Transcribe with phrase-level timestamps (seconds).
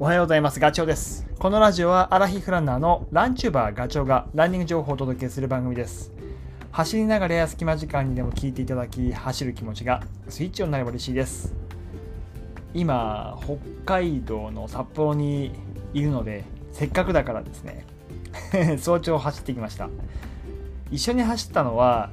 [0.00, 0.60] おはようございます。
[0.60, 1.26] ガチョウです。
[1.40, 6.12] このラジオはアラヒフランナーのランチューバーガチョウがランニング情報をお届けする番組です。
[6.70, 11.52] 走りながらや隙間時間にでも聞いていただき、走る気持ちがスイッチオンになれば嬉しいです。
[12.74, 13.56] 今、北
[13.86, 15.50] 海道の札幌に
[15.92, 17.84] いるので、せっかくだからですね、
[18.78, 19.88] 早朝走ってきました。
[20.92, 22.10] 一緒に走ったのは、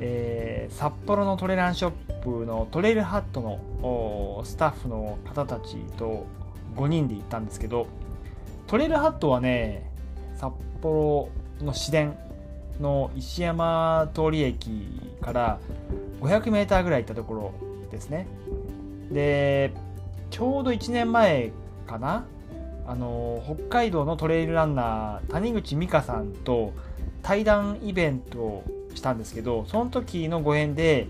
[0.00, 6.26] えー札幌のトレランショップのトレイルハットのスタッフの方たちと
[6.76, 7.86] 5人で行ったんですけど
[8.66, 9.90] トレイルハットはね
[10.36, 11.28] 札幌
[11.60, 12.16] の市電
[12.80, 15.58] の石山通り駅から
[16.20, 17.54] 500m ぐらい行ったところ
[17.90, 18.26] ですね。
[19.10, 19.72] で
[20.30, 21.52] ちょうど1年前
[21.86, 22.26] かな
[22.86, 26.72] あの北海道のトレイルランナー谷口美香さんと
[27.22, 31.08] 対談イベントをしたんですけどその時のご縁で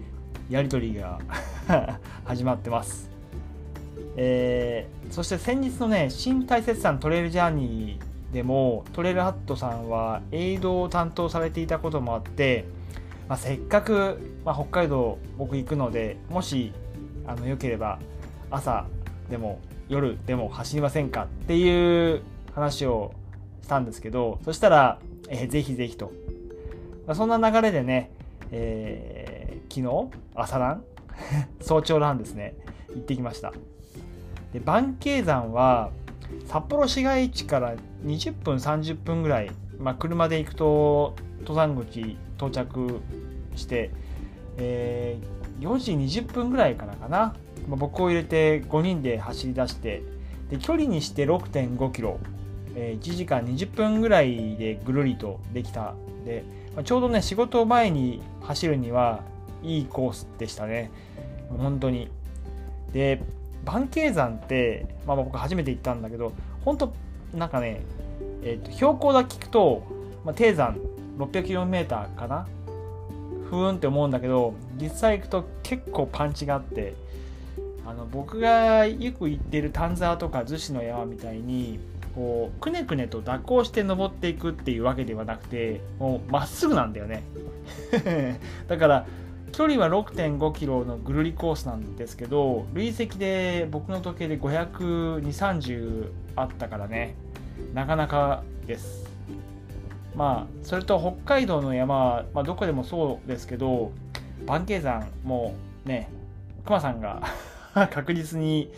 [0.48, 1.18] やり取りが
[2.24, 3.10] 始まってます、
[4.16, 12.64] えーそして先日のね新大雪山トレイルジャーニーでもトレイルハットさんはエイドを担当されていたこともあって、
[13.28, 16.72] まあ、せっかく、まあ、北海道僕行くのでもし
[17.26, 17.98] あのよければ
[18.50, 18.86] 朝
[19.30, 22.22] でも夜でも走りませんかっていう
[22.54, 23.12] 話を
[23.62, 26.12] したんですけどそしたら、えーぜひぜひと。
[27.06, 28.10] まあそんな流れでね、
[28.50, 30.84] えー昨日朝ラン
[31.60, 32.54] 早朝ランですね
[32.90, 33.52] 行ってきました。
[34.52, 35.90] で番慶山は
[36.46, 43.00] 札幌市街地から20分30分ぐらい、まあ、車で行くと登山口到着
[43.54, 43.90] して、
[44.58, 47.34] えー4時20分ぐらいからかな、
[47.66, 50.02] まあ僕を入れて5人で走り出して
[50.50, 52.20] で距離にして6.5キロ、
[52.74, 55.94] えー1時間20分ぐらいでぐるりとできた。
[56.26, 59.22] で、まあちょうどね仕事前に走るには
[59.62, 60.90] いいコースでしたね。
[61.48, 62.10] 本当に。
[62.92, 63.22] で
[63.66, 66.32] 番慶山って、まあ、僕初めて行ったんだけど
[66.64, 66.94] 本当
[67.34, 67.82] なんかね、
[68.42, 69.82] えーと標高だけ聞くと、
[70.24, 70.78] まあ、低山
[71.18, 72.46] 600km かな？
[73.50, 76.94] ふーんって思うんだけど実際行くと結構パンチがあって
[77.86, 81.78] あの僕がよく行ってる丹沢とか逗子の山みたいに
[82.14, 87.22] こうくねくねと蛇行して登っていくっていうわけではなくてもうまっすぐなんだよね。
[88.66, 89.06] だから
[89.56, 97.14] 距離は6.5キロのぐるりコースなんですけど累積で僕の時計で52030あったからね。
[97.72, 99.08] なかなかです。
[100.14, 103.92] まあそれと北海道の山は、まあ、どこでもそうですけど
[104.44, 105.54] 番慶山も
[105.86, 106.10] ね
[106.66, 107.22] 熊さんが
[107.90, 108.70] 確実に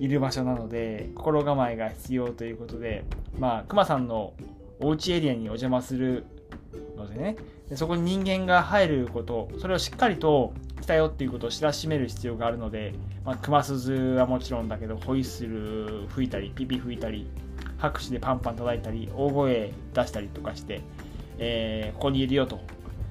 [0.00, 3.04] いる場所なので心構えが必要ということで
[3.38, 4.32] まあ熊さんの
[4.80, 6.24] おうちエリアにお邪魔する
[6.96, 7.36] のでね。
[7.68, 12.92] でそこに人間が入ることそれをしっかりと来たよっていうことを知らしめる必要があるので、
[13.24, 17.28] まあ、熊鈴はもちろんだけどホイッスル吹いたりピピ吹いたり
[17.78, 20.82] 拍手でパンパン叩いたり大声出したりとかして、
[21.38, 22.60] えーここにいるよと。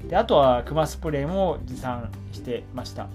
[0.07, 3.07] であとは熊スプレーも持参してました、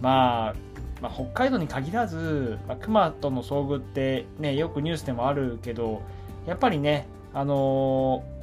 [0.00, 0.54] まあ、
[1.02, 6.02] まあ北海道に限らず、まあ、熊との遭遇ってねよくニュースでもあるけど
[6.46, 8.37] やっぱりねあのー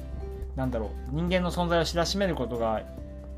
[0.56, 2.82] なんだろう人間の存在を知らしめることが、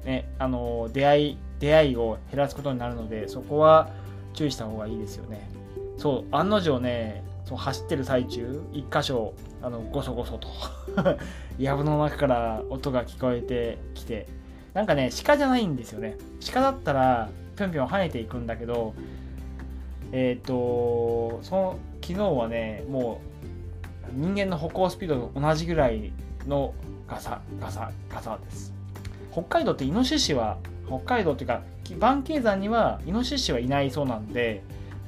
[0.05, 3.91] ねあの出会い出会いを減らすことになるのでそこは
[4.33, 5.51] 注意した方がいいですよね。
[5.97, 10.49] そう案の定ねそう走ってる最中一箇所あのゴソゴソと
[11.59, 14.29] 藪の中から音が聞こえてきて
[14.75, 16.17] なんかね鹿じゃないんですよね。
[16.53, 18.95] 鹿だったらぴょんぴょん跳ねていくんだけど
[20.13, 23.21] えっ、とその昨日はねも
[24.09, 26.13] う人間の歩行スピードと同じぐらい
[26.49, 26.75] の
[27.07, 28.73] ガサガサガサです。
[29.33, 31.63] 北海道ってイノシシは北海道っていうか
[31.99, 34.63] 番慶山にはイノシシはいないそうなんで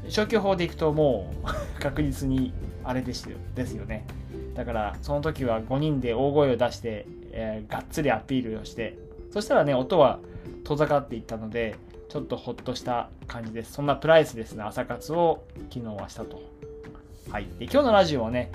[0.09, 1.47] 消去法でいくともう
[1.81, 2.53] 確実に
[2.85, 4.07] あれですよですよね。
[4.55, 8.99] だからその時は5人で大声を出して、えーがっつりアピールをして
[9.33, 10.19] そしたらね音は
[10.65, 11.77] 遠ざかっていったので
[12.09, 13.73] ちょっとほっとした感じです。
[13.73, 16.43] そんなプライスですね朝活を昨日はしたと。
[17.31, 17.47] はい。
[17.59, 18.51] で今日のラジオはね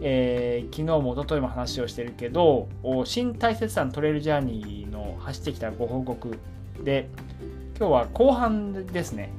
[0.00, 2.68] えー昨日も一昨日も話をしてるけど
[3.04, 6.38] 新大雪山トレイルジャーニーの走ってきたご報告
[6.84, 7.08] で
[7.78, 9.30] 今日は後半ですね。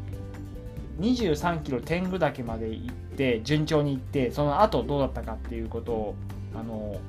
[0.99, 6.15] 23キロ天狗岳まで行って順調に行ってその後どうだったかっていうことを
[6.53, 6.99] あの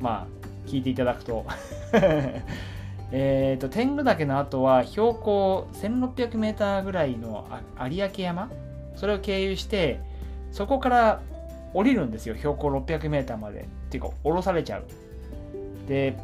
[0.00, 1.44] まあ聞いていただくと。
[3.14, 7.46] えと天狗岳の後は標高 1600m ぐらいの
[7.90, 8.50] 有明山？
[8.94, 10.00] それを経由して
[10.50, 11.20] そこから
[11.74, 13.60] 降りるんですよ標高 600m まで。
[13.60, 14.84] っていうか降ろされちゃう。
[15.88, 16.16] で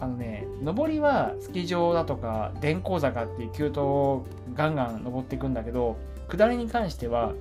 [0.00, 5.96] あのね上りはスキー場だとか電光坂っていう急登をガンガン登っていくんだけど
[6.28, 7.32] 下りに関しては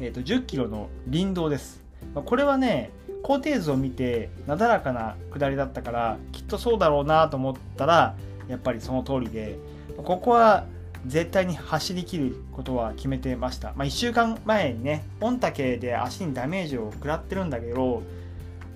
[0.00, 1.82] えーと、10キロの林道です。
[2.14, 2.90] まあ、これはね、
[3.22, 8.14] 高低図を見てなだらかな下りだったからきっとそうだろうなと思ったら
[8.48, 9.58] やっぱりその通りで。
[10.02, 10.64] ここは
[11.06, 18.02] 絶対に走りきることは決めてました、まあ、1週間前にね御嶽で足にダメージを食らってるんだけど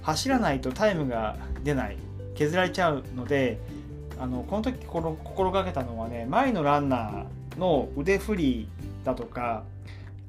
[0.03, 1.97] 走らないとタイムが出ない。
[2.35, 3.59] 削られちゃうので
[4.19, 8.69] あのこの時心がけたのはね前のランナーの腕振り
[9.05, 9.65] だとか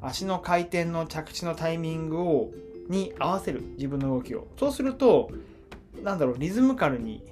[0.01, 2.51] 足の回転の着地のタイミングを
[2.89, 3.63] に合わせる。
[3.77, 4.47] 自分の動きを。
[4.59, 5.31] そうすると
[6.03, 7.23] なんだろうリズムカルに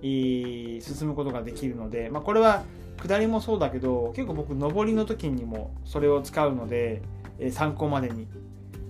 [0.00, 2.62] 進むことができるので、まあ、これは
[3.02, 7.02] 下りもそうだけど結構僕上りの時にもそれを使うので
[7.50, 8.28] 参考までに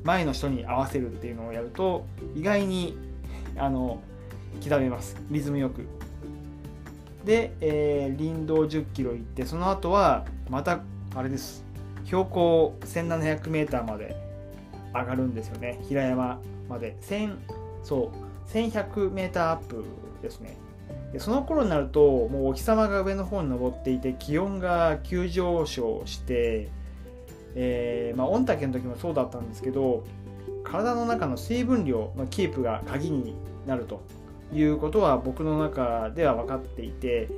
[0.04, 2.04] 前の人に合わせるっていうのをやると
[2.34, 2.98] 意外に
[3.56, 4.00] あの
[4.62, 5.16] 刻めます。
[5.30, 5.86] リズムよく。
[7.24, 10.80] で、えー、林道1 0キロ行ってその後はまた
[11.14, 11.64] あれです。
[12.04, 14.16] 標高 1700m まで
[14.92, 15.80] 上がるんですよね。
[15.88, 16.38] 平山
[16.68, 16.96] まで。
[17.02, 17.36] 1
[17.82, 18.52] そう。
[18.52, 19.84] 1100m アップ
[20.20, 20.56] ですね。
[21.12, 26.70] でその頃になるともうお日様が上の方に登っていて気温が急上昇して
[27.54, 30.04] えー、まあ、御嶽の時もそうだったんですけど
[30.64, 33.34] 体の中の水分量のキープが鍵に
[33.66, 34.02] なると
[34.52, 37.28] いうことは僕の中では分かっていて、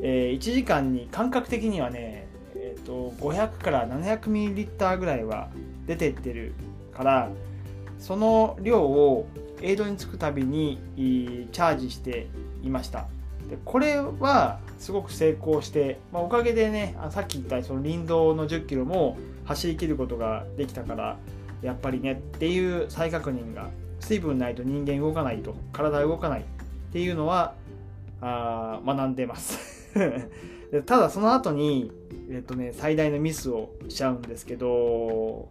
[0.00, 5.48] えー、1時間に感覚的にはね、えーと、500から700ミリリッターぐらいは
[5.86, 6.54] 出てってる
[6.92, 7.30] から
[7.98, 9.26] その量を
[9.60, 12.28] エイドに着くたびにチャージして
[12.62, 13.06] いました。
[13.48, 21.16] でこれはすごく成功して、まあ、おかげでねさっき言ったその林道の1 0キロも走りきることができたから
[21.62, 23.70] やっぱりねっていう再確認が
[24.00, 26.44] 水分ないと人間動かないと体動かないっ
[26.92, 27.54] ていうのは
[28.20, 29.88] あ学んでます。
[30.86, 31.90] ただその後に
[32.30, 35.48] えっとね最大のミスをしちゃうんですけど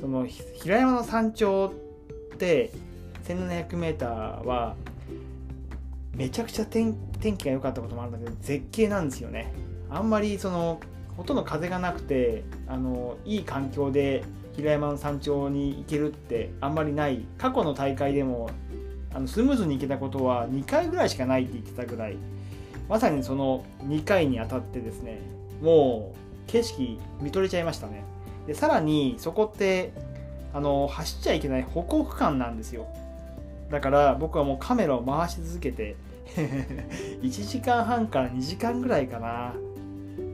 [0.00, 1.72] その平山の山頂
[2.34, 2.70] って
[3.24, 4.74] 1 7 0 0ーは
[6.20, 6.94] めちゃくちゃ天
[7.38, 9.54] 気が良かったこともあるんだけど絶景なんですよね。
[9.88, 10.78] あんまりその
[11.16, 14.22] ほとんど風がなくてあのいい環境で
[14.54, 17.24] 平山の山頂に行けるってあんまりない。
[17.38, 18.50] 過去の大会でも
[19.14, 22.18] あのスムーズに行けたことは2回ぐらいしかないって言ってたぐらい。
[22.86, 25.20] まさにその2回にあたってですね
[25.62, 26.12] も
[26.46, 28.04] う景色見とれちゃいましたね。
[28.46, 29.94] でさらにそこって
[30.52, 32.88] あの走っちゃいけない歩行区間なんですよ。
[33.70, 35.96] だから僕はもうカメラを回し続けて
[36.36, 39.54] 1時間半から2時間ぐらいかな。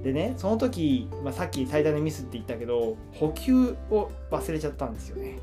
[0.06, 5.40] でねその時、まあ、さっき最大のミスって言ったけど補給を忘れちゃったんですよね、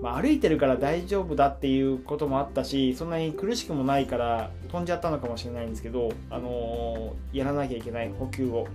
[0.00, 8.68] まあ、歩いてるから大丈夫だっていうこともあったしそんなに苦しくもないから飛んじゃったのかもしれないんですけど、あのー、やらなきゃいけない補給を。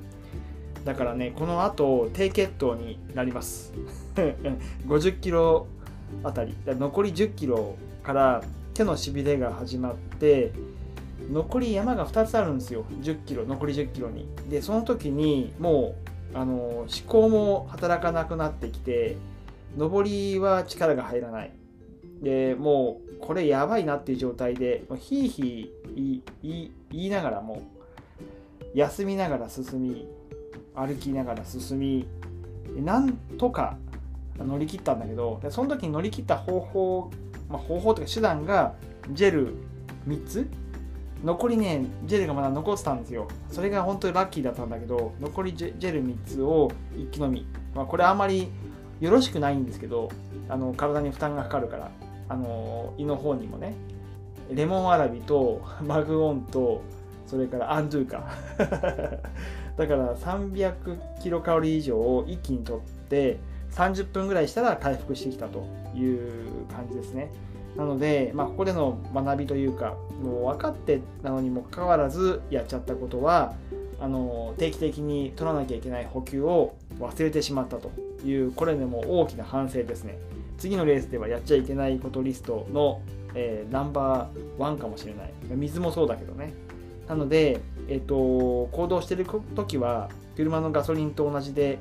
[0.84, 3.72] だからねこの後低血糖になります。
[4.86, 5.68] 50キロ
[6.24, 6.54] あたり。
[6.66, 8.44] 残り10キロから
[8.74, 10.52] 手のしびれが始まって
[11.32, 12.86] 残り山が2つあるんですよ。
[13.02, 14.28] 1 0キロ残り1 0キロに。
[14.50, 15.96] でその時にも
[16.34, 19.18] うあの思考も働かなくなってきて
[19.78, 21.52] 上りは力が入らない。
[22.22, 27.62] でもうこれやばいなっていう状態でひいひい言いながらも
[28.74, 30.08] 休みながら進み
[30.76, 32.08] 歩きながら進み
[32.76, 33.78] なんとか
[34.38, 37.12] 乗り切ったんだけどその時に乗り切った方法、
[37.50, 38.74] まあ、方法というか手段が
[39.12, 39.56] ジェル
[40.08, 40.50] 3つ
[41.24, 43.28] 残りねジェルがまだ残ってたんですよ。
[43.50, 48.50] それが本当にラッキーだったんだけど残りジェル3つを一気飲み、まあ、これあんまり
[49.00, 50.10] よろしくないんですけど
[50.50, 51.92] あの体に負担がかかるから
[52.28, 53.74] あの胃の方にもね
[54.52, 56.82] レモンわらびと マグオンと
[57.26, 58.24] それからアンドゥーカ。
[59.76, 63.40] だから300キロカロリー以上を一気にとって
[63.72, 65.66] 30分ぐらいしたら回復してきたと
[65.96, 67.32] いう感じですね。
[67.76, 73.54] なので、まあ、ここでの学びというかもう分かってなのにもかかわらずやっちゃったことは
[74.00, 77.92] あの定期的に取らなきゃいけない補給を忘れてしまったと
[78.26, 80.18] いうこれでも大きな反省ですね。
[80.58, 83.02] 次のレースではやっちゃいけないことリストの、
[83.34, 85.34] えー、ナンバーワンかもしれない。
[85.50, 86.54] 水もそうだけどね。
[87.08, 89.26] なので、えーと、行動してる
[89.56, 91.80] 時は車のガソリンと同じで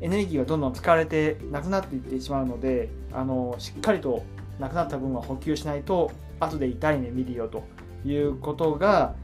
[0.00, 4.24] エネルギーがどんどん使われてなくなっていってしまうのであのしっかりと
[4.60, 7.64] なくなった分は補給しないと後で痛い目見るよと
[8.04, 9.14] いうことが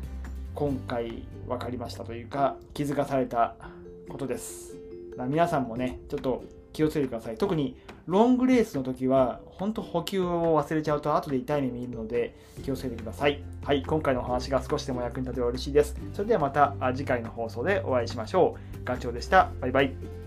[0.55, 3.55] 今回分かりましたというか気づかされた
[4.09, 4.76] ことです。
[5.28, 7.37] 皆さんもねちょっと気をつけてください。
[7.37, 7.76] 特に
[8.07, 13.43] ロングレースの時は本当補給を忘れちゃうと後で痛い目見るので気をつけてください。
[13.64, 15.97] はい、今回のお話が少しでも役に立てば嬉しいです。
[16.12, 18.85] それではまた次回の放送でお会いしましょう。
[18.85, 19.50] ガチョウでした。
[19.61, 20.25] バイバイ。